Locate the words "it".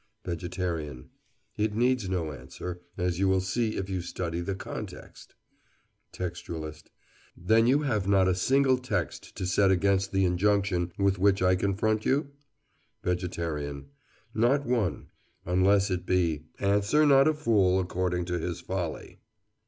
1.57-1.75, 15.91-16.07